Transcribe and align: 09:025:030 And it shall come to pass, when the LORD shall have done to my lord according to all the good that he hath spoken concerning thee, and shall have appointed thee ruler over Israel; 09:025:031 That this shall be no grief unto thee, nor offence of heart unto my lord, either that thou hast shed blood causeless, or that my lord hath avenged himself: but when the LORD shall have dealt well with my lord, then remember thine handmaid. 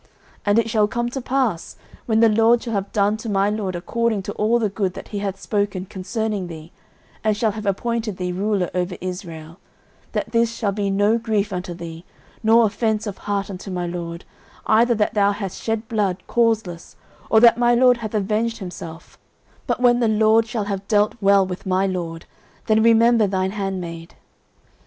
09:025:030 0.01 0.09
And 0.49 0.57
it 0.59 0.69
shall 0.71 0.87
come 0.87 1.09
to 1.09 1.21
pass, 1.21 1.75
when 2.07 2.19
the 2.21 2.29
LORD 2.29 2.63
shall 2.63 2.73
have 2.73 2.91
done 2.91 3.17
to 3.17 3.29
my 3.29 3.51
lord 3.51 3.75
according 3.75 4.23
to 4.23 4.33
all 4.33 4.57
the 4.57 4.67
good 4.67 4.95
that 4.95 5.09
he 5.09 5.19
hath 5.19 5.39
spoken 5.39 5.85
concerning 5.85 6.47
thee, 6.47 6.71
and 7.23 7.37
shall 7.37 7.51
have 7.51 7.67
appointed 7.67 8.17
thee 8.17 8.31
ruler 8.31 8.71
over 8.73 8.97
Israel; 8.99 9.59
09:025:031 10.07 10.11
That 10.13 10.31
this 10.31 10.51
shall 10.55 10.71
be 10.71 10.89
no 10.89 11.19
grief 11.19 11.53
unto 11.53 11.75
thee, 11.75 12.03
nor 12.41 12.65
offence 12.65 13.05
of 13.05 13.19
heart 13.29 13.51
unto 13.51 13.69
my 13.69 13.85
lord, 13.85 14.25
either 14.65 14.95
that 14.95 15.13
thou 15.13 15.33
hast 15.33 15.61
shed 15.61 15.87
blood 15.87 16.23
causeless, 16.25 16.95
or 17.29 17.39
that 17.39 17.59
my 17.59 17.75
lord 17.75 17.97
hath 17.97 18.15
avenged 18.15 18.57
himself: 18.57 19.19
but 19.67 19.79
when 19.81 19.99
the 19.99 20.07
LORD 20.07 20.47
shall 20.47 20.63
have 20.63 20.87
dealt 20.87 21.13
well 21.21 21.45
with 21.45 21.67
my 21.67 21.85
lord, 21.85 22.25
then 22.65 22.81
remember 22.81 23.27
thine 23.27 23.51
handmaid. 23.51 24.15